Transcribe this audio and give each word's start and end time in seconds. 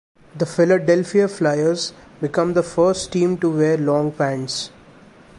The 0.35 0.47
Philadelphia 0.47 1.27
Flyers 1.27 1.93
become 2.21 2.53
the 2.53 2.63
first 2.63 3.11
team 3.13 3.37
to 3.37 3.55
wear 3.55 3.77
long 3.77 4.11
pants. 4.11 4.71